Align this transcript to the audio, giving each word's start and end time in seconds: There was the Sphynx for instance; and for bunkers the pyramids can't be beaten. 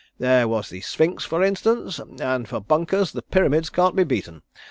There 0.17 0.47
was 0.47 0.69
the 0.69 0.81
Sphynx 0.81 1.25
for 1.25 1.43
instance; 1.43 1.99
and 1.99 2.49
for 2.49 2.59
bunkers 2.59 3.11
the 3.11 3.21
pyramids 3.21 3.69
can't 3.69 3.95
be 3.95 4.03
beaten. 4.03 4.41